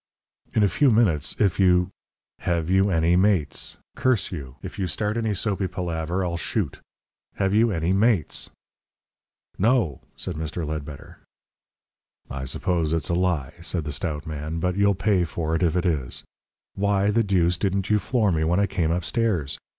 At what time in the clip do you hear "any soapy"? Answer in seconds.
5.15-5.67